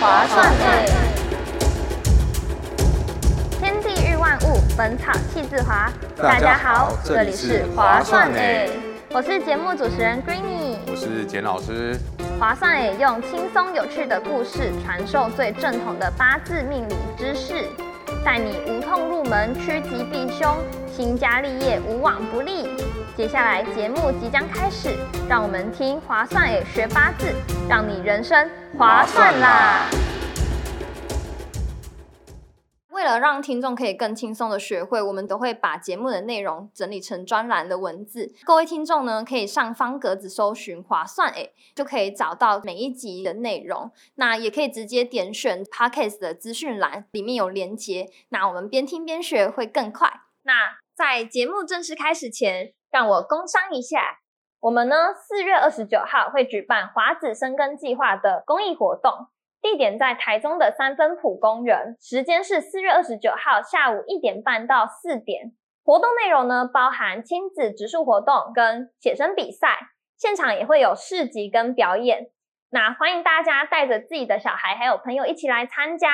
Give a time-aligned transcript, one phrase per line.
[0.00, 0.86] 划算诶！
[3.58, 5.90] 天地日万物，本草气自华。
[6.16, 8.70] 大家好这里是划算诶
[9.10, 10.76] 我是节目主持人 Greeny。
[10.86, 11.98] 我是简老师。
[12.38, 17.64] 划算诶，用轻松有趣的故事传授最正统的八字命理知识，
[18.24, 22.68] 带你无痛入门，趋吉避凶，兴家立业无往不利。
[23.18, 24.96] 接下来节目即将开始，
[25.28, 27.34] 让我们听划算诶学八字，
[27.68, 28.48] 让你人生
[28.78, 29.90] 划算啦！
[32.90, 38.32] 为了让听众可以更轻松的学会，我们都会把节目的内容整理成专栏的文字。
[38.44, 43.90] 各位听众呢，可以上方格子搜寻“划算诶”，就可以找到每一集的内容。
[44.14, 48.08] 那也可以直接点选 Podcast 的资讯栏，里面有连接。
[48.28, 50.08] 那我们边听边学会更快。
[50.44, 50.52] 那
[50.94, 54.18] 在节目正式开始前，让我工商一下，
[54.60, 59.28] 我们呢四月二十九号会举办华子生根计划的公益活动，
[59.60, 65.52] 地点在台中的三分埔公园，时间是四月二十九号下午一点半到四点。
[65.84, 69.78] 活动内容呢包含亲子植树活动跟写生比赛，
[70.16, 72.26] 现场也会有市集跟表演。
[72.70, 76.08] 那欢迎大家带着自己的小孩还有朋友一起来参加。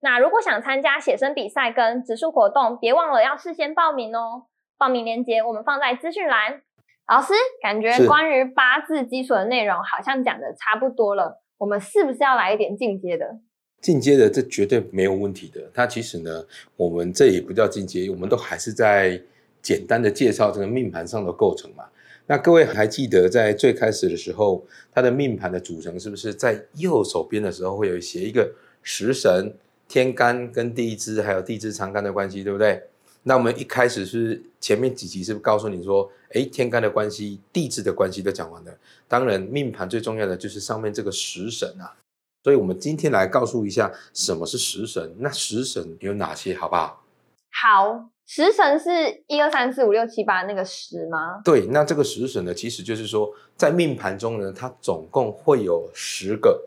[0.00, 4.46] 那如果想参加写生比赛跟植树活动，别忘了要事先报名哦。
[4.80, 6.62] 报名链接我们放在资讯栏。
[7.06, 13.40] 老师，感觉关于八字基础的内容好像讲的差不多了，我们是不是要来一点进阶的？
[13.82, 15.60] 进阶的这绝对没有问题的。
[15.74, 16.42] 它其实呢，
[16.76, 19.20] 我们这也不叫进阶，我们都还是在
[19.60, 21.84] 简单的介绍这个命盘上的构成嘛。
[22.26, 28.50] 那各位还记得在最开始的时候，它的命盘的组成是不是在右手边的时候会有写一个
[28.82, 29.54] 食神
[29.86, 32.82] 天干跟地支还有地支长干的关系，对不对？
[33.22, 38.72] 那我们一开始是前面几集是不是告诉你说，哎，天干的关系、地支的关系都讲完了。
[39.06, 41.94] 当然，命盘最重要的就是上面这个食神啊。
[42.42, 45.14] 所以，我们今天来告诉一下什么是食神。
[45.18, 47.04] 那食神有哪些，好不好？
[47.52, 51.42] 好，食神是一二三四五六七八那个食吗？
[51.44, 56.58] 对，那这个食神呢，其实就是说，在命盘中呢，它总共会有十个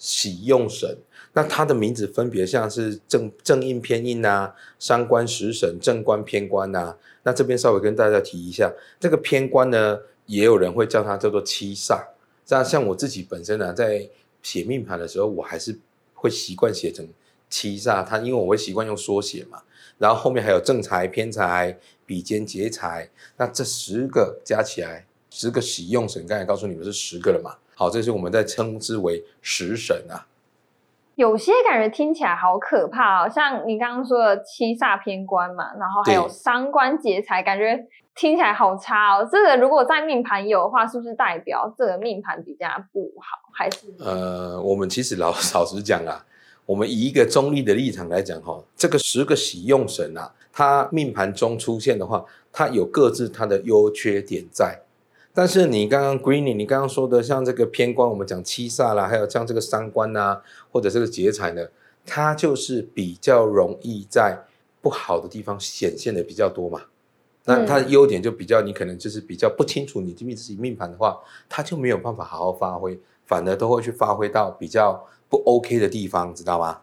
[0.00, 0.98] 喜用神。
[1.34, 6.96] 那它的名字分别像是正正印偏印呐，伤官食神正官偏官呐。
[7.22, 12.02] 那这边稍微跟大家提一下，这个偏官呢，也有人会叫它叫做七煞。
[12.44, 14.08] 这样像我自己本身呢，在
[14.42, 15.78] 写命盘的时候，我还是
[16.14, 17.06] 会习惯写成
[17.48, 18.04] 七煞。
[18.04, 19.62] 它因为我会习惯用缩写嘛。
[19.98, 27.54] 然后后面还有正财偏财比肩劫财，那这十个加起来，十个喜用神，刚才告诉你们是十个了嘛？
[27.80, 30.26] 好，这是我们在称之为食神啊。
[31.14, 37.82] 有些感觉听起来好可怕哦，像你刚刚说的七煞偏官嘛，然后还有三官劫财，感觉
[38.14, 39.26] 听起来好差哦。
[39.32, 43.38] 这个如果在命盘有的话，是不是代表这个命盘比较不好？
[43.54, 43.86] 还是？
[43.98, 46.22] 呃，我们其实老 老实讲啊，
[46.66, 54.78] 我们以一个中立的立场来讲哈，这个十个喜用神啊，它命盘中出现的话，它有各自它的优缺点在。
[55.32, 60.40] 但是你刚刚 Greeny，你刚刚说的像这个偏官，我们讲七煞啦，还有像这个三官呐，
[60.72, 61.66] 或者这个劫财呢，
[62.04, 64.44] 它就是比较容易在
[64.82, 66.82] 不好的地方显现的比较多嘛。
[67.44, 76.80] 那它的优点就比较，你可能就是比较不清楚你自己命盘的话，它就没有办法好好发挥，反而都会去发挥到比较不 OK 的地方，知道吗？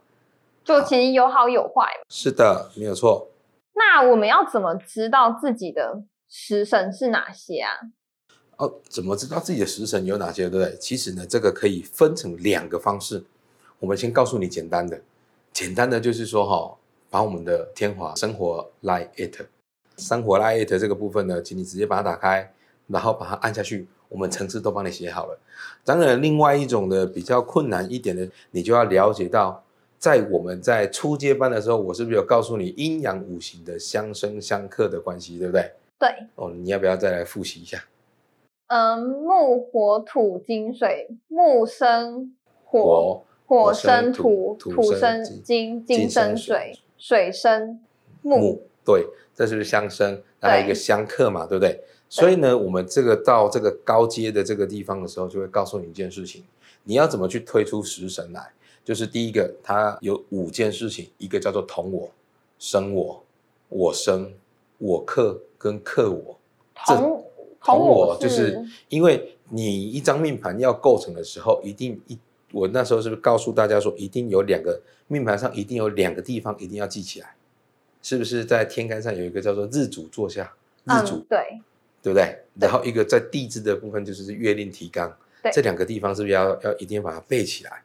[0.64, 1.86] 就其实有好有坏。
[2.10, 3.30] 是的，没有错。
[3.76, 7.72] 那我们要怎么知道自己的食神是哪些啊？
[8.58, 10.76] 哦，怎么知道自己的食神有哪些，对不对？
[10.80, 13.24] 其实呢，这个可以分成两个方式。
[13.80, 15.00] 我们先告诉你简单的，
[15.54, 16.76] 简单的就是说哈，
[17.12, 19.46] 把我们的天华生活 Light It
[19.98, 22.52] 生活 Light It 这个部分呢，请你直接把它打开，
[22.88, 25.40] 然后把它按下去，我们层次都帮你写好了。
[25.86, 29.64] 当然，另外一种的比较困难一点的，你就要了解到，
[30.00, 35.72] 在我们在初阶班的时候，我是不是有告诉你阴阳五行的相生相克的关系，对不对？
[36.00, 36.10] 对。
[36.34, 37.84] 哦，你要不要再来复习一下？
[38.68, 42.36] 嗯，木火土金水，木生
[42.66, 47.80] 火，火生土，土生金，金生水，水生
[48.22, 48.62] 木。
[48.84, 51.82] 对，这就是相生，还有一个相克嘛，对不对？
[52.10, 56.44] 所以呢，我们这个到这个高阶的这个地方的时候，就会告诉你一件事情：
[56.84, 58.52] 你要怎么去推出食神来？
[58.84, 62.10] 就是第一个，它有五件事情，一个叫做同我、
[62.60, 63.24] 生我、
[63.70, 64.34] 我生、
[64.78, 66.38] 我克跟克我。
[66.86, 67.24] 同。
[67.64, 68.58] 同我就是
[68.90, 72.18] 因为你一张命盘要构成的时候，一定一
[72.52, 77.36] 我那时候是不是告诉大家说，一定有两个命盘上一定有两个地方一定要记起来，
[78.02, 80.54] 是不是在天干上有一个叫做日主坐下，
[80.86, 81.62] 日主对
[82.02, 82.40] 对不对？
[82.60, 85.14] 然后一个在地支的部分就是月令提纲，
[85.52, 87.84] 这两个地方是不是要要一定要把它背起来？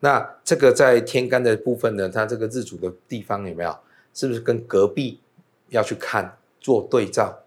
[0.00, 3.76] 那这个在天干的部分呢，它这个日主的地方有没有？
[4.14, 5.20] 是不是跟隔壁
[5.68, 7.38] 要去看做对照？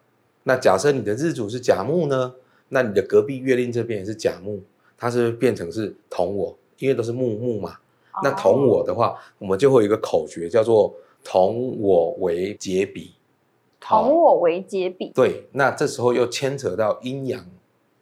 [0.43, 2.33] 那假设你的日主是甲木呢，
[2.69, 4.61] 那你的隔壁月令这边也是甲木，
[4.97, 7.77] 它是不是变成是同我，因为都是木木嘛。
[8.23, 10.93] 那同我的话，我们就会有一个口诀叫做
[11.23, 13.13] “同我为解比”。
[13.79, 15.11] 同我为解比。
[15.15, 17.43] 对，那这时候又牵扯到阴阳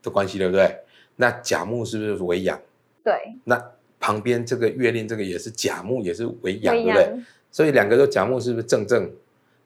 [0.02, 0.76] 的关系，对不对？
[1.18, 2.60] 那甲木是不是为阳？
[3.04, 3.14] 对。
[3.44, 3.64] 那
[4.00, 7.14] 旁边这个月令这个也是甲木，也是为阳，对不对？
[7.52, 9.10] 所以两个都甲木，是不是正正？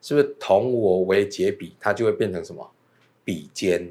[0.04, 1.74] 是不是同我为解比？
[1.80, 2.70] 它就会变成什么？
[3.24, 3.90] 比肩。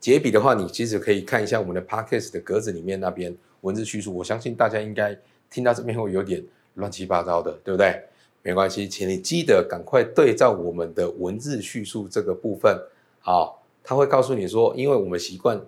[0.00, 4.12] 解比的话，你其实可以看一下我们的 podcast 的格子里面那边文字叙述。
[4.12, 5.16] 我相信大家应该
[5.48, 6.44] 听到这边会有点
[6.74, 8.02] 乱七八糟的，对不对？
[8.42, 12.76] 没关系，请你记得赶快对照我们的文字叙述这个部分。
[13.20, 15.64] 好，他会告诉你说，因为我们习惯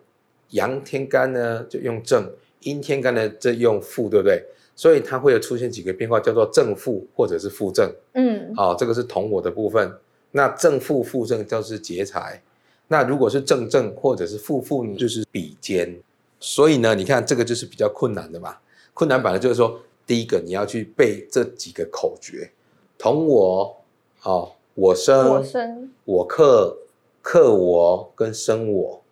[0.50, 2.28] 阳天干呢就用正，
[2.62, 4.44] 阴天干呢就用负，对不对？
[4.76, 7.88] 所以它会有出现几个变化，叫做正负或者是负正。
[8.14, 9.92] 嗯，好，这个是同我的部分。
[10.32, 12.42] 那正负负正就是劫财。
[12.88, 15.96] 那如果是正正或者是负负，就是比肩。
[16.40, 18.56] 所以呢，你看这个就是比较困难的嘛。
[18.92, 22.50] 困难版的就是说，第一个你要去背这几个口诀：
[22.98, 23.76] 同我，
[24.18, 26.76] 好，我生，我生，我克，
[27.22, 29.02] 克我跟生我，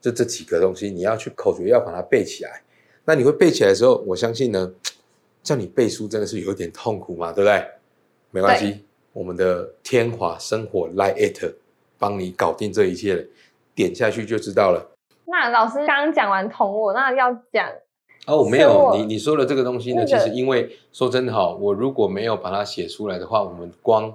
[0.00, 2.62] 就这几个东西，你要去口诀要把它背起来。
[3.04, 4.72] 那你会背起来的时候，我相信呢。
[5.44, 7.64] 叫你背书真的是有点痛苦嘛，对不对？
[8.32, 8.82] 没关系，
[9.12, 11.54] 我们的天华生活 Like It
[11.98, 13.28] 帮你搞定这一切，
[13.74, 14.90] 点下去就知道了。
[15.26, 17.70] 那老师刚刚讲完同我，那要讲
[18.26, 24.12] 哦，没有你你说的这个东西呢，其实因为说真的哈，我如果没有把它写出来的话，我们光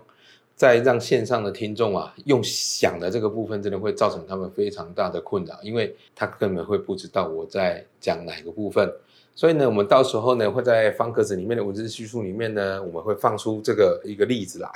[0.55, 8.91] 在让线上的听众啊用想的这个部分，真的会造成他们非常大的困扰，因为他根本会不知道我在讲哪个部分。
[9.39, 14.69] 所以呢，我们到时候呢会在方格子里面的文字叙述里面呢，我们会放出这个一个例子来，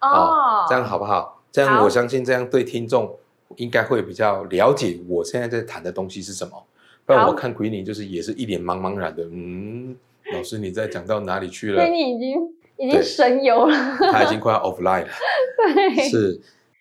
[0.00, 1.40] 哦，这样好不好？
[1.52, 3.16] 这样我相信这样对听众
[3.54, 6.60] 应该会比较了解我现在在谈的东西是什么。
[7.06, 9.96] 不然我看奎尼就是也是一脸茫茫然的，嗯，
[10.32, 11.80] 老师你在讲到哪里去了？
[11.80, 13.76] 奎尼已经已经神游了，
[14.10, 15.08] 他已经快要 offline 了。
[15.94, 16.40] 对，是。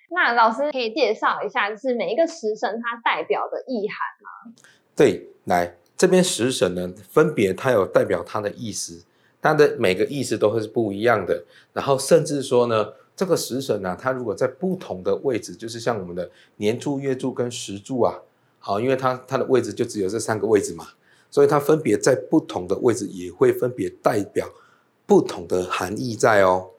[0.10, 4.56] 那老师可以介绍一下，就是每一个食神它代表的意涵吗？
[4.96, 5.76] 对，来。
[5.98, 9.04] 这边食神呢，分别它有代表它的意思，
[9.42, 11.44] 它的每个意思都会是不一样的。
[11.74, 18.14] 然后甚至说呢，这个食神呢，它如果在不同的位置，就是像我们的年柱、月柱跟时柱啊，
[18.60, 20.90] 好，因为它它的位置就只有这三个位置嘛，
[21.32, 24.48] 所以它分别在不同的位置也会分别代表
[25.08, 26.70] 不同的含义在哦。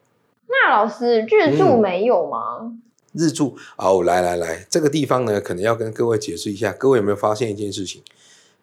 [0.47, 2.73] 那老师日柱没有吗？
[3.15, 6.73] 日柱哦，来来来，这个地方呢，可能要跟各位解释一下。
[6.73, 8.00] 各位有没有发现一件事情？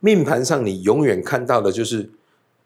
[0.06, 2.08] 命盘上你永远看到的就是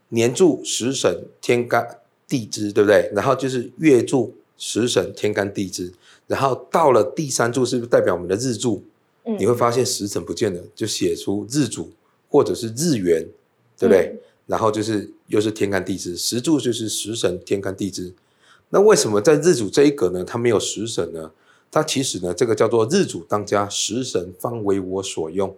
[0.10, 1.88] 年柱食神天干
[2.28, 3.10] 地支，对不对？
[3.16, 5.94] 然后就是月柱食神天干地支，
[6.28, 8.84] 然后到了第三柱是不是代表我们的日柱？
[9.24, 11.90] 嗯，你会发现时辰不见了，就写出日主
[12.30, 13.26] 或者是日元，
[13.78, 14.20] 对不对？
[14.46, 18.14] 然后就是又是天干地支，时柱就是食神天干地支。
[18.72, 20.26] 那为什么在日主这一格呢？
[20.26, 21.32] 它没有食神呢？
[21.72, 25.56] 它其实呢，这个叫做日主当家，食神方为我所用。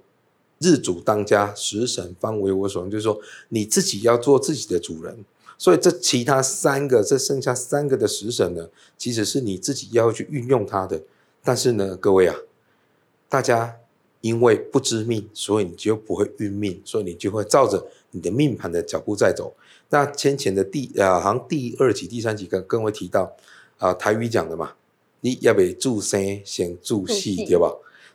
[0.62, 3.20] 日主当家，食神方为我所用，就是说
[3.50, 5.26] 你自己要做自己的主人。
[5.58, 11.00] 所以这其他三个，这剩下三个的食神呢，其实是你自己要去运用它的。
[11.44, 12.36] 但是呢，各位啊，
[13.30, 13.78] 大家
[14.22, 19.54] 因为不知命，所以你就不会运命，所以你就会照着你的命盘的脚步在走。
[19.90, 23.32] 那先前的第啊，好像第二集、第三集跟各位提到
[23.78, 24.74] 啊，台语讲的嘛，
[25.20, 27.72] 你要不注生先注细，对吧？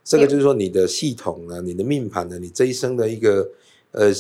[0.07, 3.51] 这个就是说，你的系统呢，你的命盘呢，你这一生的一个
[3.91, 4.13] 呃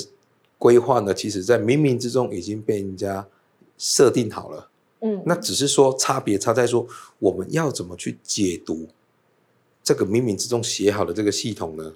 [0.58, 3.24] 规划呢，其实在冥冥之中已经被人家
[3.78, 4.68] 设定好了。
[5.02, 6.84] 嗯，那只是说差别差在说，
[7.20, 8.88] 我们要怎么去解读
[9.84, 11.94] 这个冥冥之中写好的这个系统呢？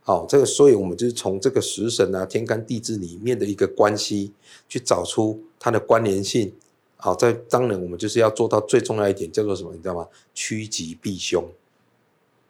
[0.00, 4.32] 好，这个，所以我们就是从这个食神啊、天干地支里面的一个关系，
[4.66, 6.50] 去找出它的关联性。
[6.96, 9.72] 好，在当然我们就是要做到最重要一点，叫做什么？
[9.74, 10.08] 你知道吗？
[10.32, 11.44] 趋吉避凶。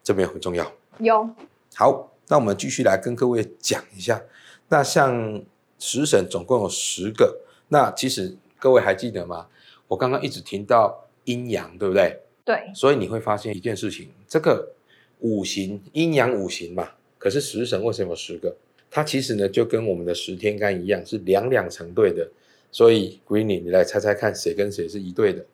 [0.07, 0.71] 这边很重要。
[0.99, 1.29] 有
[1.75, 4.23] 好，那我们继续来跟各位讲一下。
[4.69, 5.43] 那像
[5.79, 9.49] 十神总共有十个，那其实各位还记得吗？
[9.89, 12.21] 我刚刚一直听到阴阳，对不对？
[12.45, 12.71] 对。
[12.73, 14.71] 所以你会发现一件事情，这个
[15.19, 16.87] 五行阴阳五行嘛，
[17.17, 18.55] 可是十神为什么有十个？
[18.89, 22.31] 它其实呢就跟我们的十天干一样，是两两成对的。
[22.71, 25.45] 所以 Greeny，你来猜猜看，谁跟谁是一对的？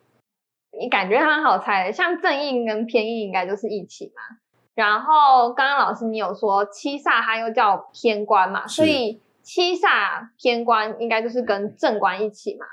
[0.78, 4.38] 你感觉很好猜，像正印跟偏印应该就是一起嘛。
[4.74, 12.66] 然后刚刚老师你有说七煞它又叫偏官嘛，所以七煞偏官应该就是跟正官一起嘛，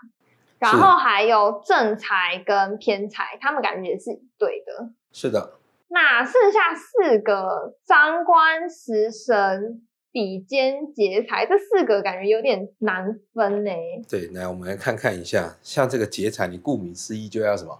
[0.57, 4.89] 然后还有正财跟偏财，他们感觉也是一对的。
[5.11, 9.81] 是的，那剩下四个张官、食神、
[10.11, 13.71] 比肩、劫财，这四个感觉有点难分呢。
[14.09, 17.77] 对，来我们来看看一下，像这个劫财，你顾名思义就要什么？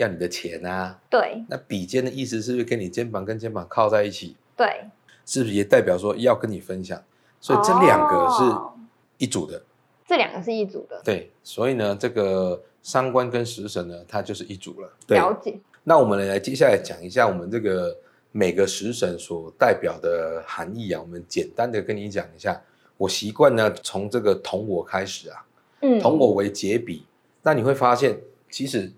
[0.00, 0.98] 要你的钱啊。
[1.08, 4.36] 对那比肩的意思是不是跟你肩膀跟肩膀靠在一起？
[4.56, 4.84] 对，
[5.24, 7.02] 是不是也代表说要跟你分享？
[7.40, 8.74] 所以这两个是哦
[9.18, 9.62] 一组的。
[10.06, 14.92] 这两个是一组的，对，所以呢，这个三官跟食神呢，它就是一组了。
[15.06, 15.56] 对，了解。
[15.84, 17.96] 那我们来接下来讲一下我们这个
[18.32, 22.60] 每个食神所代表的含义啊，我们简单的跟你讲一下。
[22.96, 25.46] 我习惯呢从这个同我开始啊，
[25.82, 27.06] 嗯，同我为劫比，
[27.42, 28.18] 那你会发现
[28.50, 28.90] 其实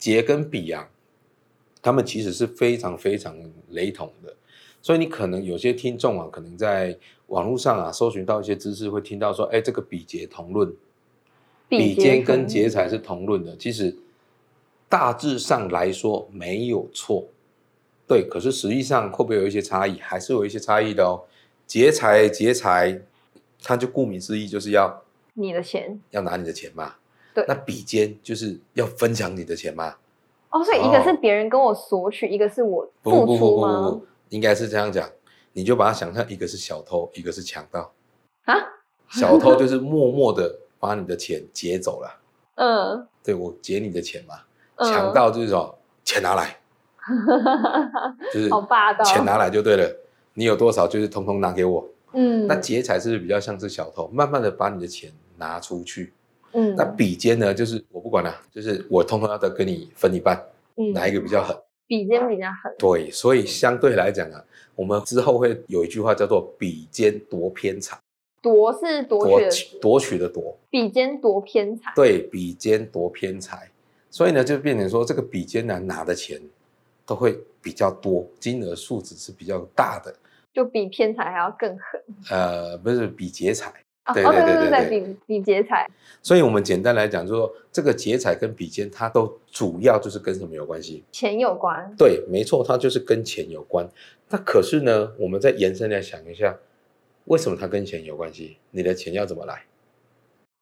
[0.00, 0.90] 劫跟比啊，
[1.80, 3.36] 他们其实是非常非常
[3.68, 4.34] 雷同的。
[4.82, 10.74] 所以你可能有些听众啊，可能在网络上啊搜寻到一些知识，会听到说，哎，这个比劫同论，
[11.68, 13.54] 比肩跟劫财是同论的。
[13.56, 13.94] 其实
[14.88, 17.28] 大致上来说没有错，
[18.08, 18.26] 对。
[18.26, 19.98] 可是实际上会不会有一些差异？
[19.98, 21.22] 还是有一些差异的哦。
[21.66, 23.02] 劫财劫财，
[23.62, 25.04] 它就顾名思义就是要
[25.34, 26.96] 你的钱要拿你的钱嘛。
[27.40, 29.94] 对那比肩就是要分享你的钱嘛。
[30.50, 35.08] 哦，所以一个哦是别人跟我索取，一个是我不付不不不不不？，应该是这样讲。
[35.52, 37.92] 你就把它想象一个是小偷，一个是强盗。
[38.44, 38.54] 啊，
[39.10, 42.20] 小偷就是默默的把你的钱劫走了。
[42.56, 44.34] 嗯，对我劫你的钱嘛。
[44.76, 46.56] 嗯强盗就是说钱拿来，
[48.32, 49.86] 就是好霸道，钱拿来就对了。
[50.34, 51.86] 你有多少就是通通拿给我。
[52.12, 56.12] 嗯，那劫财是不是比较像是小偷，慢慢的把你的钱拿出去。
[56.52, 60.36] 嗯，那比肩呢，就是我不管了，就是我通通要的跟你分一半，
[60.76, 60.92] 嗯。
[60.92, 61.56] 哪一个比较狠？
[61.86, 64.44] 比肩比较狠，对，所以相对来讲啊，
[64.76, 67.98] 我们之后会有一句话叫做“比肩夺偏财。
[68.40, 73.68] 夺是”，夺取夺取的夺，比肩夺偏财，对比肩夺偏财，
[74.08, 76.40] 所以呢，就变成说这个比肩呢拿的钱
[77.04, 80.14] 都会比较多，金额数值是比较大的，
[80.54, 82.00] 就比偏财还要更狠。
[82.30, 83.74] 呃，不是比劫财，
[84.12, 85.88] 对对对对，对对比比劫财，
[86.22, 91.04] 所以我们简单来讲，就说这个劫财跟比肩，它都主要就是跟什么有关系？
[91.12, 93.88] 钱有关，对，没错，它就是跟钱有关。
[94.28, 96.58] 那可是呢，我们再延伸来想一下，
[97.24, 98.56] 为什么它跟钱有关系？
[98.70, 99.64] 你的钱要怎么来？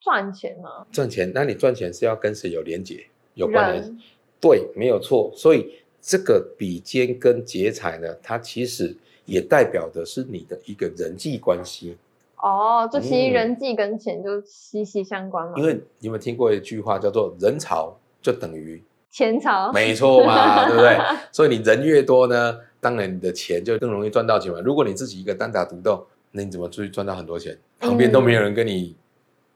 [0.00, 3.82] 赚钱嘛，赚钱，那你赚钱是要跟谁有连结、有关联？
[3.82, 3.98] 人
[4.40, 5.32] 对，没有错。
[5.34, 11.96] 所以这个比肩跟劫财呢，它其实也代表的是你的一个人际关系。
[12.40, 15.54] 哦，这其实嗯人际跟钱就息息相关嘛。
[15.56, 20.96] 因为你有没有听过一句话叫做“人潮就等于 钱潮，没错嘛， 对不对？
[21.32, 24.60] 所以你人越多呢，当然你的钱就更容易赚到钱嘛。
[24.60, 27.58] 如果你自己一个单打独斗，那你怎么出去赚到很多钱？
[27.80, 28.94] 旁边都没有人跟你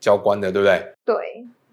[0.00, 0.94] 交关的，对不对？
[1.04, 1.14] 对，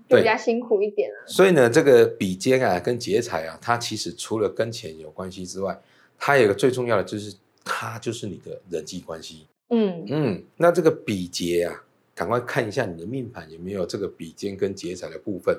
[0.10, 1.18] 就对比较辛苦一点啊。
[1.26, 5.80] 所以呢，这个比肩啊跟劫财啊，它其实除了跟钱有关系之外，
[6.18, 9.48] 它有一个最重要的就是它就是你的人际关系。
[9.70, 11.84] 嗯，嗯，那这个比劫啊，
[12.14, 15.56] 赶快看一下你的命盘有没有这个比肩跟劫财的部分。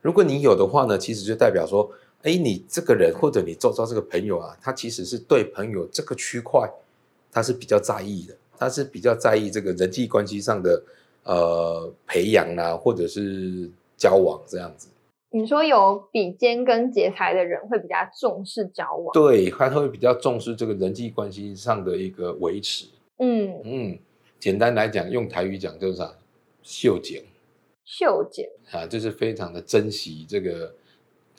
[0.00, 1.90] 如果你有的话呢，其实就代表说，
[2.22, 6.68] 哎，你这个人或者你周遭这个朋友啊，他其实是对朋友这个区块，
[7.30, 10.82] 他是比较在意的，他是比较在意这个人际关系上的
[11.24, 14.88] 呃培养啊，或者是交往这样子。
[15.30, 22.86] 你说有比肩跟劫财的人会比较重视交往，对，他会比较重视这个人际关系上的一个维持。
[23.22, 23.98] 嗯，嗯，
[24.40, 26.12] 简单来讲，用台语讲就是啥，
[26.62, 27.22] 秀景。
[27.84, 30.72] 秀剪，啊，就是非常的珍惜这个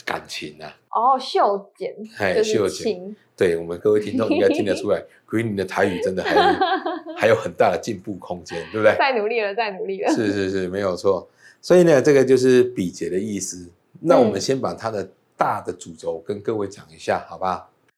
[0.05, 0.77] 感情啊。
[0.91, 6.41] 哦，秀剪哎就是秀剪，对我们各位听众应该听得出来， 鬼你的台语真的还有
[7.17, 8.95] 还有很大的进步空间，对不对？
[8.97, 10.13] 再努力了，再努力了。
[10.13, 11.27] 是是是，没有错。
[11.61, 13.69] 所以呢，这个就是比劫的意思。
[14.01, 17.45] 那我们嗯先把它的大的主轴跟各位讲一下，好不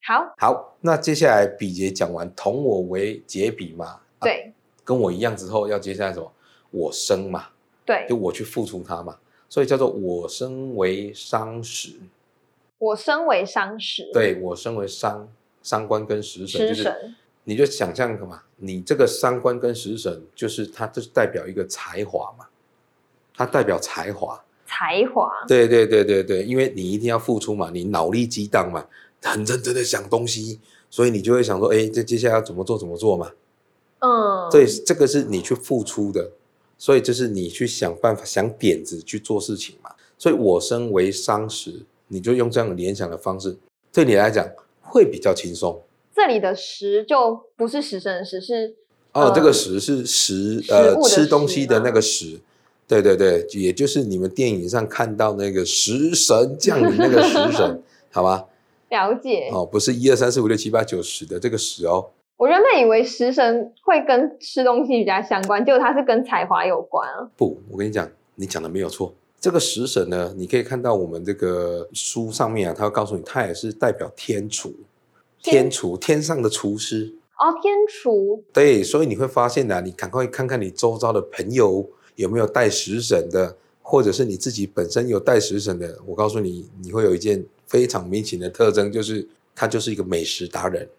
[0.06, 0.36] 好？
[0.38, 4.54] 好，那接下来比劫讲完，同我为劫比嘛，啊对。
[4.84, 6.32] 跟我一样之后，要接下来什么？
[6.70, 7.48] 我生嘛，
[7.84, 8.06] 对。
[8.08, 9.18] 就，我去付出它嘛，
[9.50, 11.94] 所以叫做我生为商时。
[12.78, 15.28] 我生为商时，，对我生为商
[15.64, 22.46] 商官跟食神，就是食神，你就想象嘛，你这个商官跟食神，就是它就是代表一个才华嘛，
[23.34, 24.40] 它代表才华。
[24.68, 28.86] 才华，对对对对对，因为你一定要付出嘛，你脑力激荡嘛，
[29.32, 33.32] 很认真的想东西，所以你就会想说，哎，这接下来要怎么做怎么做嘛。
[34.00, 36.32] 嗯，对，这个是你去付出的，
[36.78, 39.92] 所以就是你去想办法、想点子去做事情嘛。
[40.18, 43.58] 所以我身为商时，你就用这样的联想的方式，
[43.92, 44.48] 对你来讲
[44.82, 45.82] 会比较轻松。
[46.16, 48.76] 这里的时就不是食神的时，是
[49.14, 52.40] 哦，这个嗯食是食食呃吃东西的那个食，
[52.88, 58.46] 对对对，也就是你们电影上看到那个食神降临那个食神， 好吧？
[58.90, 59.50] 了解。
[59.52, 62.12] 哦，不是一二三四五六七八九十的这个十哦。
[62.38, 67.30] 我原本以为食神会跟吃东西比较相关，结果它是跟才华有关啊。
[67.38, 69.14] 不，我跟你讲，你讲的没有错。
[69.40, 74.74] 这个食神呢，你可以看到我们这个书上面啊，它会告诉你，它也是代表天厨，
[75.42, 77.16] 天天厨天上的厨师。
[77.38, 83.56] 哦，天厨对，所以你会发现呢、你赶快看看你周遭的朋友有没有带食神的，
[83.88, 86.00] 或者是你自己本身有带食神的。
[86.08, 90.90] 我告诉你，你会有一件非常明显的特征，就是他就是一个美食达人，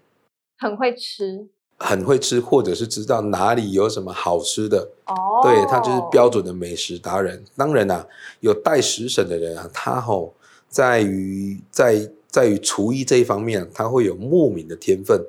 [0.59, 4.88] 很会吃很会吃，或者是知道哪里有什么好吃的。
[5.07, 5.43] 哦。
[5.43, 7.43] 对他就是标准的美食达人。
[7.57, 8.07] 当然啦、
[8.38, 10.33] 有带食神的人啊，他吼
[10.69, 15.21] 在于在在于厨艺这一方面啊，他会有莫名的天分。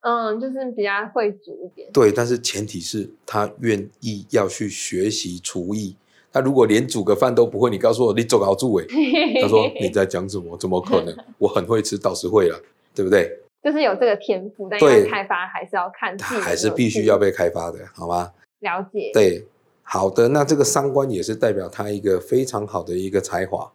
[0.00, 1.88] 嗯，就是比较会煮一点。
[1.92, 5.94] 对，但是前提是他愿意要去学习厨艺。
[6.34, 8.86] 他如果连煮个饭都不会，你告诉我你做好煮诶，
[9.40, 10.58] 他说你在讲什么？
[10.58, 11.16] 怎么可能？
[11.38, 12.60] 我很会吃，倒是会了，
[12.92, 13.30] 对不对？
[13.62, 18.32] 就是有这个天赋，但对要开发还是要看自己还是必须要被开发的，好吗？
[18.58, 19.12] 了解。
[19.14, 19.46] 对，
[19.84, 23.70] 好的，那这个三观也是代表他一个非常好的一个才华。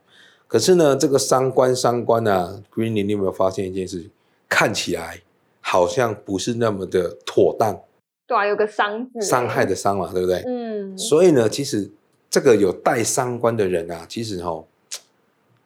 [0.46, 4.12] 可是呢，这个三观三观啊，Green，你有没有发现一件事情？
[4.50, 5.22] 看起来
[5.62, 7.80] 好像不是那么的妥当，
[8.28, 10.44] 对啊，有个伤字欸，伤害的伤嘛，对不对？
[10.46, 11.90] 嗯，所以呢，其实
[12.30, 14.64] 这个有带三观的人啊，其实哈、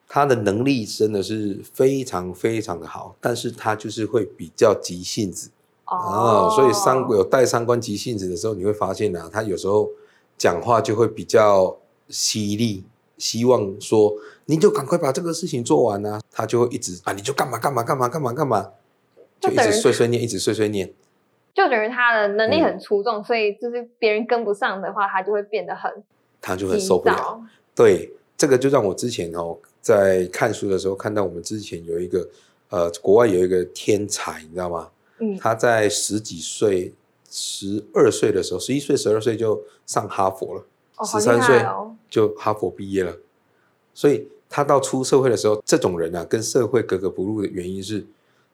[0.07, 5.49] 他的能力真的是非常非常的好，但是他就是会比较急性子。
[5.85, 9.89] 啊、所以三有带三观急性子的时候，你会发现啊，他有时候
[10.37, 11.77] 讲话就会比较
[12.07, 12.83] 犀利，
[13.17, 14.13] 希望说
[14.45, 18.71] 你就赶快把这个事情做完啊，他就会一直啊，你就干嘛干嘛干嘛干嘛干嘛，
[19.39, 20.91] 就一直碎碎念，一直碎碎念。
[21.53, 22.63] 就等于他的能力嗯。
[22.63, 26.03] 很出众，所以就是别人跟不上的话，他就会变得很
[26.43, 27.15] 他就很受不了。
[27.15, 27.41] 躁。
[27.73, 32.27] 对，这个就让我之前哦，在看书的时候看到我们之前有一个
[32.69, 34.89] 呃，国外有一个天才，你知道吗？
[35.19, 36.93] 嗯，他在十几岁、
[37.31, 40.65] 十二岁的时候，十一岁、十二岁就上哈佛了，
[41.05, 41.65] 十三岁。
[42.09, 43.17] 就哈佛毕业了。
[43.93, 48.05] 所以他到出社会的时候，这种人啊，跟社会格格不入的原因是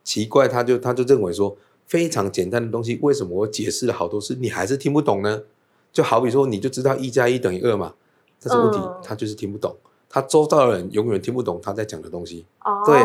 [0.04, 5.42] 奇怪，他就他就认为说，非常简单的东西，为什么我解释了好多次，你还是听不懂呢？
[5.92, 7.94] 就好比说，你就知道一加一等于二嘛，
[8.42, 9.76] 但是问题、嗯他就是听不懂，
[10.08, 12.46] 他周遭的人永远听不懂他在讲的东西。
[12.64, 13.00] 哦，对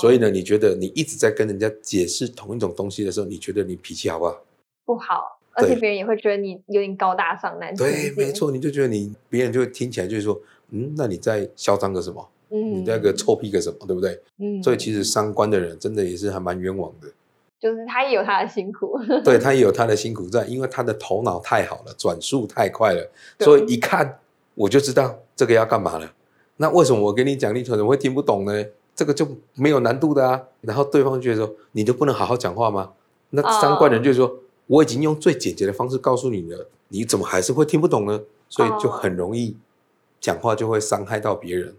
[0.00, 4.42] 所以呢，你觉得你一直在跟人家解释同一种东西的时候，你觉得你脾气好不好？
[4.84, 10.38] 不好，而且对别人也会觉得你有点高大上、难听对，没，错，你就觉得你别人就会听起来就是说，
[10.70, 12.28] 嗯，那你在嚣张个什么？
[12.50, 13.86] 嗯，你那个臭屁个什么？
[13.86, 14.20] 对不对？
[14.38, 17.08] 嗯，所以其实三观的人真的也是还蛮冤枉的。
[17.64, 24.18] 就是他也有他的辛苦， 对他也有他的辛苦在，因为他的头脑太好了，转速太快了，所以一看
[24.54, 26.12] 我就知道这个要干嘛了。
[26.58, 28.52] 那为什么我给你讲，你可能会听不懂呢？
[28.94, 30.42] 这个就没有难度的啊。
[30.60, 32.92] 然后对方就觉得说，你就不能好好讲话吗？
[33.30, 38.20] 那三观人就说，我已经用最简洁的方式告诉你了，你怎么还是会听不懂呢？
[38.50, 39.56] 所以就很容易
[40.20, 41.74] 讲话就会伤害到别人。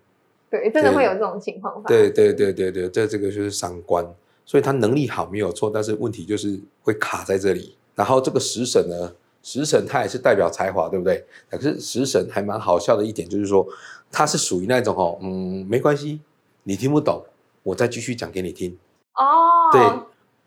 [0.50, 1.95] 对，真的会有这种情况发生。
[1.95, 4.04] 对对对对对，这这个就是三观，
[4.46, 7.76] 所以他能力好没有错，但是问题就是会卡在这里。
[7.96, 11.26] 然后这个食神呢，食神他也是代表才华，对不对？
[11.50, 13.66] 可是食神还蛮好笑的一点就是说，
[14.12, 16.20] 他是属于那种哦，嗯，没关系，
[16.64, 17.24] 你听不懂，
[17.64, 18.78] 我再继续讲给你听。
[19.16, 19.82] 哦，对，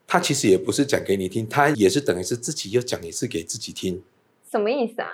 [0.07, 4.03] 他其实也不是讲给你听，他也是等于是自己又讲一次给自己听。
[4.51, 5.09] 什么意思啊？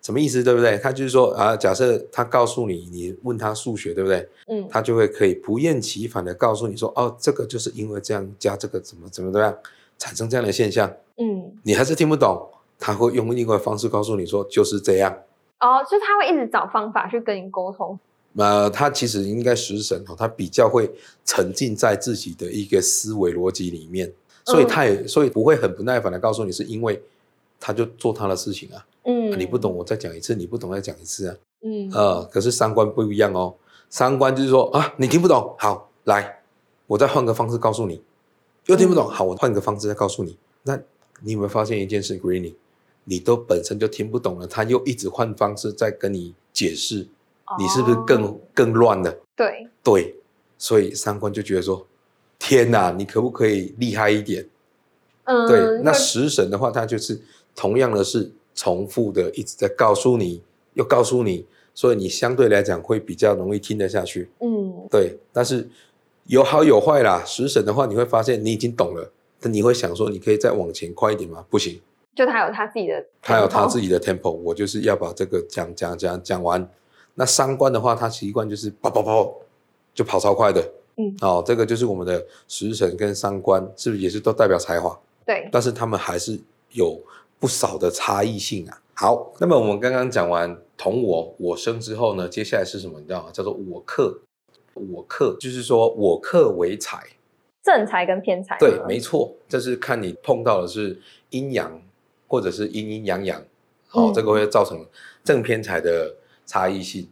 [0.00, 0.42] 什么意思？
[0.42, 0.78] 对不对？
[0.78, 4.28] 他就是说啊，假设他告诉你，你问他数学，对不对？
[4.46, 9.54] 嗯，他就会可以不厌其烦的告诉你说，哦，这个就是因为这样加这个怎么怎么怎么样
[9.98, 15.12] 产生这样的现象，嗯，你还是听不懂，他会用另外的方式告诉你说就是这样。
[15.60, 17.98] 哦，就他会一直找方法去跟你沟通。
[18.36, 20.88] 呃，他其实应该食神哦，他比较会
[21.24, 24.12] 沉浸在自己的一个思维逻辑里面，
[24.44, 27.02] 所以他也、所以不会很不耐烦的告诉你，是因为
[27.58, 33.54] 他就做他的事情啊，嗯，啊你不懂我再讲一次，你不懂再讲一次啊，嗯，呃，可是三观不一样哦，
[33.88, 36.42] 三观就是说啊，你听不懂，好，来，
[36.86, 38.02] 我再换个方式告诉你，
[38.66, 40.36] 又听不懂，嗯好，我换个方式再告诉你。
[40.64, 40.78] 那
[41.22, 42.54] 你有没有发现一件事，Greeny，
[43.04, 47.06] 你都本身就听不懂了，他又一直换方式在跟你解释，
[47.58, 49.16] 你是不是更、哦更乱了？
[49.34, 49.66] 对？
[49.82, 50.16] 对，
[50.58, 51.86] 所以三观就觉得说，
[52.38, 54.46] 天哪，你可不可以厉害一点？
[55.24, 57.18] 嗯，对，那会食神的话，他就是
[57.54, 60.42] 同样的是重复的一直在告诉你，
[60.74, 64.28] 又告诉你，所以你相对来讲会比较容易听得下去。
[64.40, 65.68] 嗯，对，但是
[66.24, 67.22] 有好有坏啦。
[67.24, 71.44] 食神的话，你会发现你已经懂了，但你会想说，你可以再往前快一点吗？
[71.48, 71.80] 不行，
[72.16, 76.68] 就他有他自己的，他有他自己的 tempo，我就是要把这个讲讲讲讲完。
[77.14, 79.32] 那三观的话，他习惯就是跑跑跑，
[79.94, 80.60] 就跑超快的。
[80.96, 84.98] 嗯，哦，这个就是我们的食神跟三观，是不是也是都代表才华？
[85.24, 86.36] 对，但是他们还是
[86.72, 87.00] 有
[87.38, 88.82] 不少的差异性啊。
[88.94, 92.98] 好，那么我们刚刚讲完同我我生之后呢，接下来是什么？
[93.00, 93.30] 你知道吗？
[93.32, 94.20] 叫做我克。
[94.92, 97.04] 我克就是说我克为财，
[97.64, 98.56] 正财跟偏财。
[98.60, 100.96] 对，没错，这是看你碰到的是
[101.30, 101.82] 阴阳，
[102.28, 103.42] 或者是阴阴阳阳，
[103.90, 104.86] 哦，这个会造成
[105.24, 106.14] 正偏财的
[106.46, 107.08] 差异性。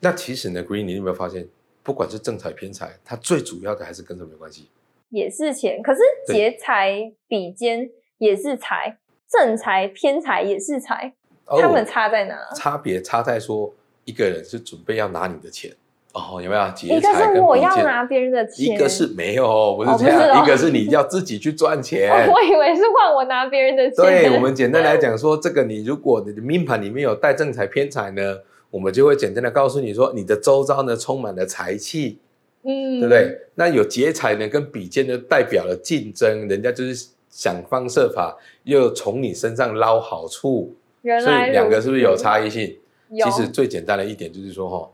[0.00, 1.48] 那其实呢，Green，你有没有发现，
[1.82, 4.68] 不管是正财偏财，它最主要的还是跟什么有关系？
[5.08, 8.98] 也是钱，可是劫财比肩也是财，
[9.30, 11.12] 正财偏财也是财。
[11.46, 12.36] 他们差在哪？
[12.56, 13.72] 差别差在说，
[14.04, 15.70] 一个人是准备要拿你的钱
[16.12, 16.62] 哦，有没有？
[16.82, 22.10] 一个是我要拿别人的钱，一个是没有，不是这样，一个是你要自己去赚钱。
[22.28, 23.96] 我以为是换我拿别人的钱。
[23.96, 28.38] 对我们简单来讲说，这个你如果你的命盘里面有带正财偏财呢，
[28.70, 32.18] 我们就会简单的告诉你说，你的周遭呢充满了财气，
[32.64, 33.38] 嗯，对不对？
[33.54, 40.74] 那有劫财呢，跟比肩呢代表了竞争，人家就是想方设法又从你身上捞好处。
[41.02, 42.78] 所以两个是不是有差异性？
[43.22, 44.90] 其实最简单的一点就是说，哈，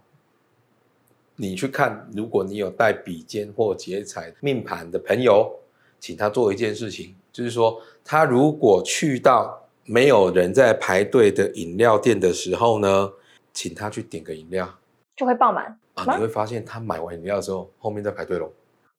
[1.37, 5.51] 你去看，如果你有带比肩或劫财命盘的朋友，
[5.99, 13.11] 请他做一件事情，就是说，他如果去到没有人在排队的饮料店的时候呢，
[13.55, 14.69] 请他去点个饮料，
[15.17, 16.05] 就会爆满啊！
[16.15, 18.53] 你会发现他买完饮料之后，后面在排队喽。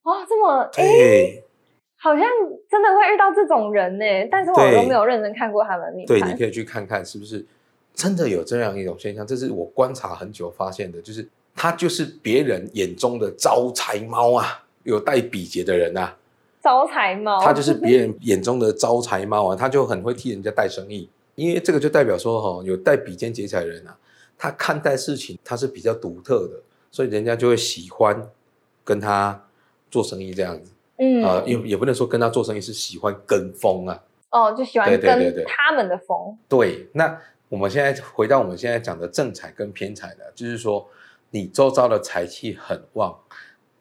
[0.04, 1.44] 哇，这么哎。
[2.04, 2.28] 好像
[2.70, 7.46] 真的会遇到这种人呢，但是我都没有认真看过他们命对，你可以去看看是不是
[7.94, 9.26] 真的有这样一种现象。
[9.26, 16.18] 这是我观察很久发现的，就是他就是别人眼中的招财猫啊，有带比劫的人啊，
[16.62, 23.98] 招财猫，他就是别人 眼中的招财猫啊，他就很会替人家带生意，因为这个就代表说哈，有带比肩劫财的人啊，
[24.38, 26.60] 他看待事情他是比较独特的，
[26.92, 28.30] 所以人家就会喜欢
[28.84, 29.46] 跟他
[29.90, 30.73] 做生意这样子。
[30.98, 35.02] 嗯啊，也也不能说跟他做生意是喜欢跟风啊，哦，就喜欢跟
[35.48, 36.38] 他们的风。
[36.48, 40.88] 对，那我们现在回到我们现在讲的正财跟偏财的，就是说
[41.32, 43.18] 你周遭的财气很旺。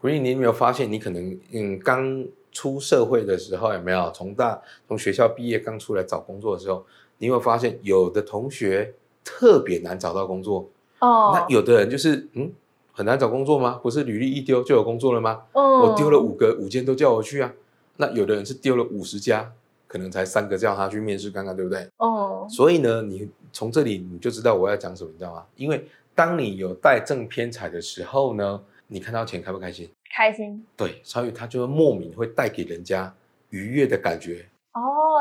[0.01, 6.85] 所以你有没有发现，你可能嗯刚出社会的时候有没有从大从学校毕业刚出来找工作的时候，
[7.19, 10.69] 你有没有发现有的同学特别难找到工作？
[10.99, 12.51] 哦，那有的人就是嗯。
[12.93, 13.81] 很难找工作吗？
[13.83, 15.43] 不是履历一丢就有工作了吗？
[15.53, 17.53] 我丢了五个五间都叫我去啊。
[17.97, 19.51] 那有的人是丢了五十家，
[19.87, 21.89] 可能才三个叫他去面试看看，对不对？
[21.97, 22.47] 哦。
[22.49, 25.45] 所以呢，你从这里你就知道我要讲什么，你知道吗？
[25.57, 29.89] 因为当你有带正偏财的时候呢，你看到钱开不开心？
[30.15, 30.65] 开心。
[30.77, 33.15] 对，所以他就会莫名会带给人家
[33.51, 34.47] 愉悦的感觉。
[34.73, 34.81] 哦，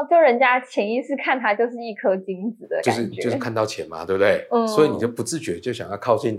[0.09, 4.47] 就人家潜意识看他就是一颗金子的感觉，就是就是看到钱嘛，对不对？
[4.51, 4.67] 嗯。
[4.67, 6.37] 所以你就不自觉就想要靠近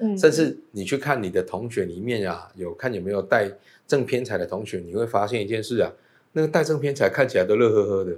[0.00, 0.16] 他。
[0.16, 3.50] 甚至你去看你的同学里面啊，有看有没有带
[3.86, 5.92] 正偏财的同学，你会发现一件事啊，
[6.32, 8.16] 那个带正偏财看起来都乐呵呵的，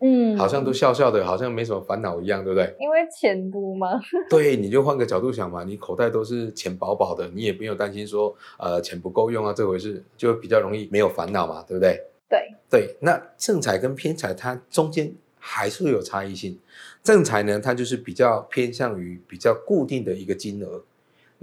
[0.00, 2.74] 嗯，好像都笑笑的，好像没什么烦恼一样，对不对？
[2.80, 3.88] 因为钱多吗？
[4.28, 12.00] 对，你就换个角度想嘛，你口袋都是钱饱饱的，你也没有担心说呃钱不够用啊这回事，就比较容易没有烦恼嘛，对不对？
[12.28, 16.58] 对对，那正财跟偏财它中间还是会有差异性，
[17.04, 20.82] 正财呢，它就是比较偏向于比较固定的一个金额。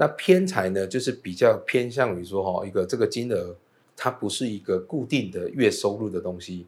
[0.02, 3.56] 那偏财呢，就是比较偏向于说哈，一个这个金额，
[3.96, 6.66] 它不是一个固定的月收入的东西，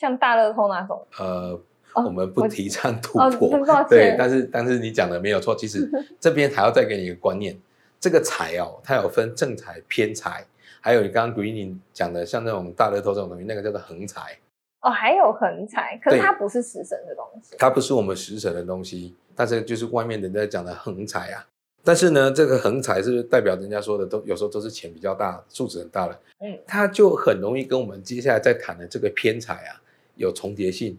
[0.00, 1.00] 像大乐透那种。
[1.16, 1.60] 呃，
[1.94, 3.56] 我们不提倡突破，
[3.88, 7.56] 对，但是但是你讲的没有错，其实 这边还要再给你一个观念，
[8.00, 10.44] 这个财哦，它有分正财、偏财，
[10.80, 14.36] 还有你刚刚 Greening 讲的像那种大乐透这种东西，那个叫做横财。
[14.80, 21.46] 哦，还有横财，可是它不是食神的东西，它不是我们食神的东西，但是就是外面人在讲的横财啊。
[21.84, 29.82] 但是呢，这个横财是代表人家说的都有时候都是钱比较大，数值很大的，嗯，它就很容易跟我们接下来在谈的这个偏财啊
[30.16, 30.96] 有重叠性，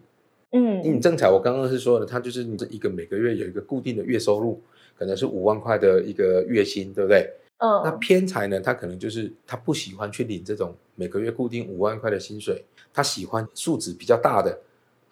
[0.52, 4.60] 嗯，你正财我刚刚是说的，它就是你这一个每个月有一个固定的月收入，
[4.98, 7.30] 可能是五万块的一个月薪，对不对？
[7.58, 14.58] 嗯，那偏财呢，他可能就是他不喜欢去领这种每个月固定五万块的薪水，他喜欢数值比较大的。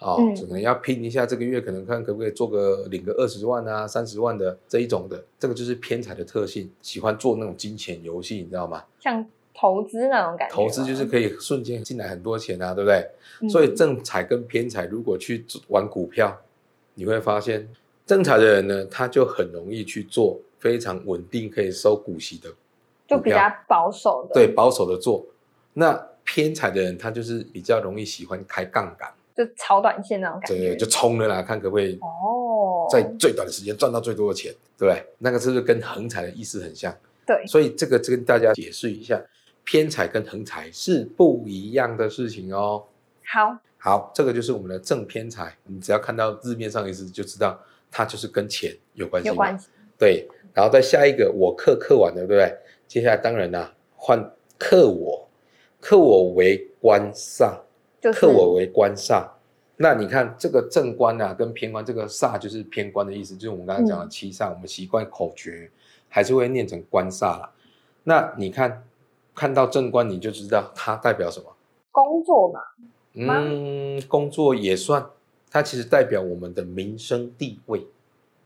[0.02, 8.84] 哦，可能要拼一下，这个月可能看可不可以做个领个二十万啊、三十万的这一种的，这个就是偏财的特性，喜欢做那种金钱游戏，你知道吗？
[9.00, 10.54] 像投资那种感觉。
[10.54, 13.48] 投资就是可以瞬间进来很多钱啊，对不对？
[13.48, 16.36] 所以正财跟偏财如果去玩股票，
[16.94, 17.68] 你会发现
[18.04, 22.50] 正财的人呢，他就很容易去做非常稳定可以收股息的，
[23.06, 24.34] 就比较保守的。
[24.34, 25.24] 对，保守的做。
[25.74, 29.08] 那偏财的人，他就是比较容易喜欢开杠杆。
[29.34, 35.04] 就超短线那种感这觉，就冲了啦，看可不可以哦，在最短的时间赚到最多的钱，对不对？
[35.18, 36.94] 那个是不是跟横财的意思很像？
[37.24, 39.20] 对所以这个跟大家解释一下，
[39.64, 42.84] 偏财跟横财是不一样的事情哦。
[43.24, 47.58] 好，好，这个就是我们的正偏财，你只要看到字面上意思就知道
[47.90, 49.32] 它就是跟钱有关系嘛。
[49.32, 49.68] 有关系，
[49.98, 52.52] 对，然后再下一个我克克完了，对不对？
[52.88, 54.20] 接下来当然啦、换
[54.58, 55.26] 克我，
[55.80, 57.56] 克我为官煞，
[58.02, 59.26] 就是克我为官煞。
[59.76, 65.70] 那你看这个正官啊，跟偏官，这个煞就是偏官的意思，就是我们刚刚讲的嗯七煞，我们习惯口诀
[66.08, 67.50] 还是会念成官煞啦。
[68.04, 68.84] 那你看
[69.34, 71.46] 看到正官，你就知道它代表什么？
[71.90, 72.60] 工作嘛，
[73.14, 75.06] 嗯，工作也算，
[75.50, 77.86] 它其实代表我们的民生地位。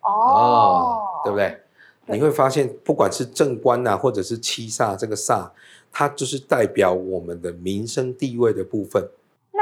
[0.03, 1.37] 哦，对不？
[1.37, 1.61] 对？
[2.07, 5.51] 你会发现，不管是正官呐、或者是七煞，这个煞，
[5.91, 9.09] 它就是代表我们的民生地位的部分。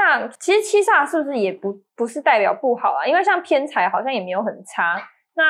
[0.05, 3.05] 那其实七煞是不是也不不是代表不好啊？
[3.07, 5.01] 因为像偏财好像也没有很差，
[5.33, 5.43] 那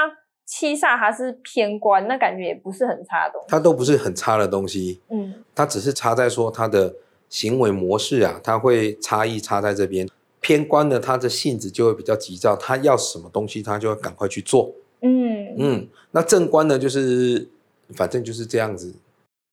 [0.45, 3.47] 七煞它是偏官，那感觉也不是很差的东西。
[3.49, 6.93] 它都不是很差的东西，嗯，它只是差在说它的
[7.27, 10.07] 行为模式啊，它会差异差在这边。
[10.39, 14.71] 偏官呢，他的性子就会比较急躁，他要什么东西，他就要赶快去做。
[15.01, 17.49] 嗯嗯，那正官呢，就是
[17.95, 18.93] 反正就是这样子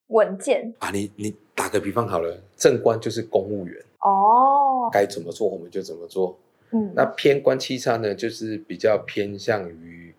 [0.09, 0.91] 稳健啊。
[0.91, 6.37] 你你打个比方好了，正官就是公务员，哦，该怎么做我们就怎么做。
[6.71, 10.13] 嗯，那偏官七煞呢，就是比较偏向于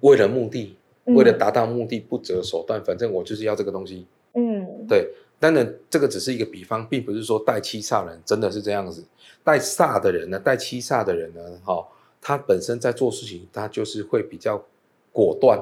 [0.00, 4.06] 为了目的，嗯为了达到目的不择手段，反正我就是要这个东西。
[4.34, 9.04] 嗯，对，当然这个只是一个比方，并不是说带七煞人真的是这样子。
[9.42, 11.86] 带煞的人呢，带七煞的人呢，哈、
[12.20, 14.62] 他本身在做事情，他就是会比较
[15.12, 15.58] 果断，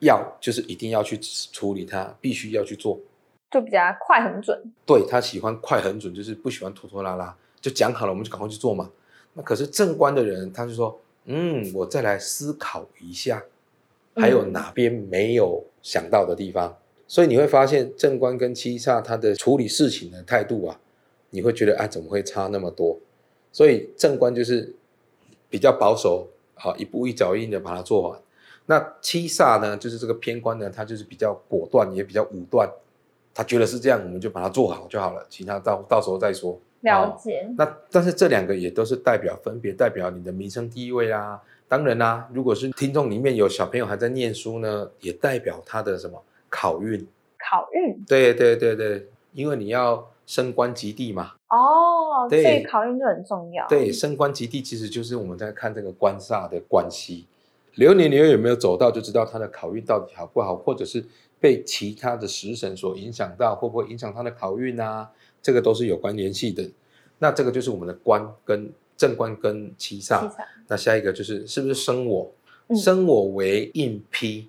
[0.00, 1.18] 要就是一定要去
[1.50, 3.00] 处理他，必须要去做。
[3.52, 4.58] 就比较快很准。
[4.86, 8.90] 对他喜欢快很准，就是不喜欢拖拖拉拉，就讲好了我们就赶快去做嘛。
[9.34, 13.44] 那可是正官的人，他就说，嗯，我再来思考一下，
[14.16, 16.76] 还有嗯哪边没有想到的地方。
[17.06, 20.80] 所以你会发现正官跟七煞他的处理事情的态度啊，
[21.28, 22.98] 你会觉得啊怎么会差那么多？
[23.52, 24.74] 所以正官就是
[25.50, 28.18] 比较保守，好一步一脚印的把它做完。
[28.64, 32.66] 那七煞呢，就是这个偏官呢，他就是比较果断，也比较武断。
[33.34, 36.52] 他觉得是这样，我们就把它做好就好了，其他到到时候再说。
[36.52, 41.40] 哦了解，那但是这两个也都是代表，分别代表你的民生地位啦。
[41.68, 47.06] 当然啦，如果是听众里面有小朋友还在念书呢，也代表他的什么考运。
[47.38, 51.34] 考运对对对对，因为你要升官及第嘛。
[51.50, 53.64] 哦，所对以考运就很重要。
[53.68, 57.28] 对，升官及第其实就是我们在看这个官煞的关系。
[57.76, 61.04] 流年流月有没有走到，就知道他的考运到底好不好，或者是
[61.42, 65.10] 被其他的食神所影响到，会不会影响他的考运啊？
[65.42, 66.70] 这个都是有关联系的。
[67.18, 70.32] 那这个就是我们的官跟正官跟七煞。
[70.68, 72.32] 那下一个就是是不是生我？
[72.68, 74.48] 嗯生我为印批。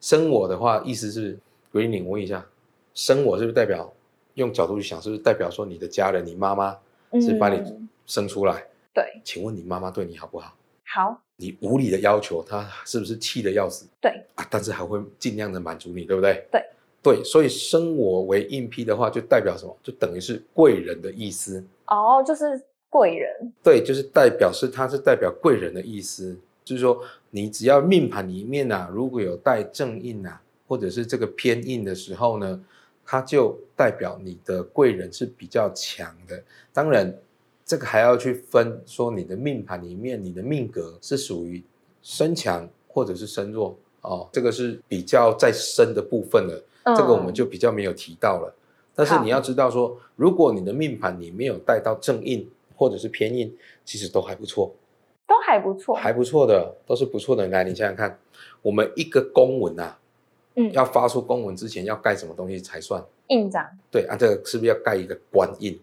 [0.00, 1.38] 生我的话，意思是
[1.72, 2.46] 鬼领，我问一下，
[2.92, 3.90] 生我是不是代表
[4.34, 6.78] 用角度去想，是不是代表说你的家人，你妈妈
[7.22, 8.66] 是把你嗯生出来？
[8.92, 10.54] 对，请问你妈妈对你好不好？
[10.84, 14.46] 好，你无理的要求他，是不是气的要死对，啊？
[14.50, 16.46] 但是还会尽量的满足你，对不对？
[16.50, 16.62] 对，
[17.02, 19.76] 对，所以生我为印批的话，就代表什么？
[19.82, 21.62] 就等于是贵人的意思。
[21.86, 32.64] 哦，就是贵人，对，就是代表是它是代表贵人的意思，就是说你只要命盘里面啊，如果有带正印啊，或者是这个偏印的时候呢，
[33.04, 36.40] 它就代表你的贵人是比较强的。
[36.72, 37.12] 当然，
[37.64, 41.62] 这个还要去分说你的命盘里面，你的命格是属于
[42.02, 46.64] 身强或者是身弱哦，这个是比较在身的部分了。
[46.84, 48.54] 嗯这个我们就比较没有提到了。
[48.94, 52.46] 但是你要知道说，如果你的命盘你没有带到正印
[52.76, 53.50] 或者是偏印，
[53.86, 54.70] 其实都还不错，
[55.26, 57.46] 都还不错，还不错的，都是不错的。
[57.48, 58.18] 来，你想想看，
[58.60, 59.98] 我们一个公文啊，
[60.56, 63.02] 嗯，要发出公文之前要盖什么东西才算？
[63.28, 65.80] 印章，对啊，这个是不是要盖一个官印？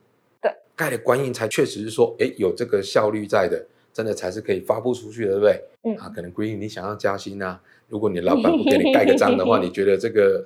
[0.81, 3.63] 对，盖了官印才确实是说，哎，有这个效率在的，
[3.93, 5.61] 真的才是可以发布出去的，对不对？
[5.83, 10.45] 嗯，啊，可能 Green 你想要加薪啊，如果你老板不给你盖个章的话， 你觉得这个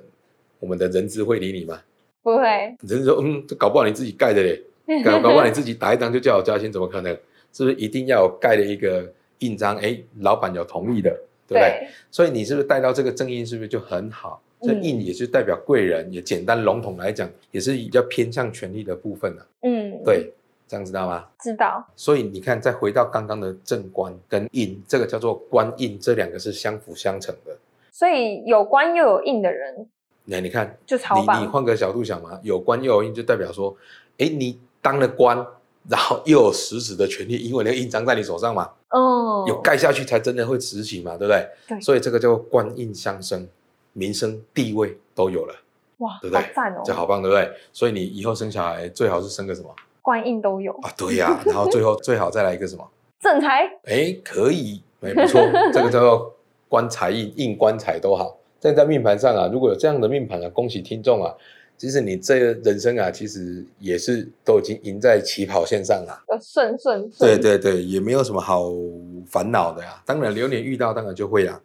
[0.60, 1.80] 我们的人资会理你吗？
[2.22, 4.62] 不会，人资说，嗯，这搞不好你自己盖的嘞，
[5.04, 7.16] 搞搞不好你自己打一张就叫我加薪，怎么可能？
[7.52, 9.76] 是不是一定要有盖的一个印章？
[9.76, 11.60] 哎，老板有同意的，对不对？
[11.60, 14.40] 对，所以你是不是带到这个正印，是不是就很好？
[14.62, 20.32] 这嗯印也是代表贵人，也简单笼统来讲，也是比较偏向权力的部分了、嗯，，对，
[20.66, 21.26] 这样知道吗？
[21.38, 27.54] 知道，所以你看，再回到刚刚的正官跟印，这个叫做官印，这两个是相辅相成的。
[27.92, 29.86] 所以有官又有印的人
[30.24, 33.76] 那你看，就超你你棒，换个角度想嘛，有官又有印，就代表说，
[34.16, 35.46] 哎，你当了官，
[35.88, 41.48] 然后又有实质的权利，因为那个印章在你手上嘛，哦，有盖下去才真的会执行嘛，对不对？
[41.68, 43.46] 对所以这个叫官印相生，
[43.92, 45.54] 民生地位都有了，
[45.98, 47.50] 哇，对不对好赞哦，这好棒，对不对？
[47.72, 49.68] 所以你以后生小孩最好是生个什么
[50.02, 50.90] 官印都有，啊？
[50.96, 52.88] 对呀、 然后最后最好再来一个什么？
[53.20, 55.40] 正财哎，可以，哎，不错，
[55.72, 56.34] 这个叫做
[56.68, 58.36] 官财印，印官财都好。
[58.60, 61.32] 但在命盘上啊，如果有这样的命盘啊，恭喜听众啊！
[61.78, 66.24] 其实你这个人生啊，其实也是都已经赢在起跑线上了。
[66.28, 68.72] 有顺顺对顺，对对，也没有什么好
[69.26, 70.02] 烦恼的呀。
[70.06, 71.60] 当然，流年遇到当然就会啦。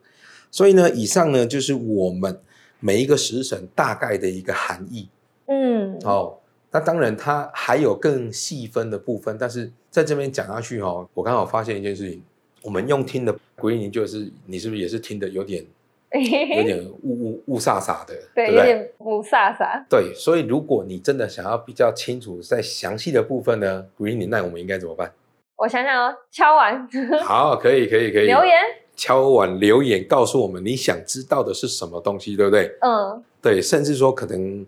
[0.52, 2.38] 所以呢，以上呢就是我们
[2.80, 5.08] 每一个时辰大概的一个含义
[5.48, 6.38] 嗯，哦。
[6.74, 12.22] 那当然，它还有更细分的部分，但是在这边讲下去哦，我刚好发现一件事情，
[12.62, 15.66] 我们用听的归你就是你是不是也是听的有点
[16.58, 18.54] 有点雾雾雾煞煞的，对？
[18.54, 25.12] 有点雾飒飒，对，所以如果你真的想要比较清楚在详细的部分呢，Green 那我们应该怎么办？
[25.56, 26.88] 我想想哦，敲完
[27.24, 28.26] 好，可以，可以，可以。
[28.26, 28.54] 留言，
[28.96, 32.70] 敲完留言告诉我们你想知道的是什么东西，对不对？
[32.82, 34.66] 嗯，对，甚至说可能，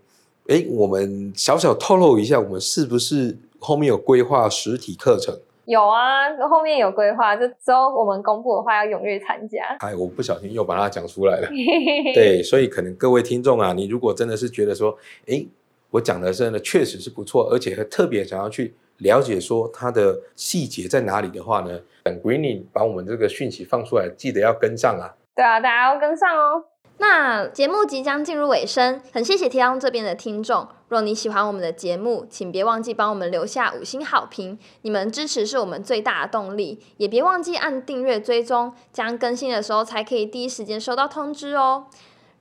[0.48, 5.38] 哎，我们小小透露一下，我们是不是后面有规划实体课程？
[5.66, 9.64] 有啊，后面有规划，就之后我们公布的话要踊跃参加。
[9.80, 11.48] 哎，我不小心又把它讲出来了。
[12.14, 14.98] 对，所以可能各位听众啊，你如果真的是觉得说，
[15.28, 15.46] 哎，
[15.90, 25.16] 我讲的真的确实是不错，而且还特别想要去了解说它的细节在哪里的话呢，等 Greening 把我们这个讯息放出来，记得要跟上啊。
[25.36, 26.66] 对啊，大家要跟上哦。
[26.98, 30.68] 那节目即将进入尾声，很谢谢提纲这边的听众。
[30.88, 36.80] 若你喜欢我们的节目，请别忘记帮我们留下五星好评，你们支持是我们最大的动力。
[36.98, 41.88] 也别忘记按订阅追踪，将更新的时候才可以第一时间收到通知哦。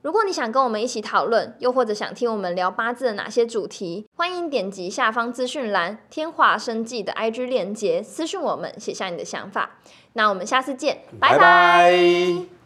[0.03, 9.77] 如果你想跟我们一起讨论，又或者想听我们聊八字的哪些主题，欢迎点击下方资讯栏天华生技的 IG 链接，私讯我们，写下你的想法。
[10.13, 12.62] 那我们下次见，拜拜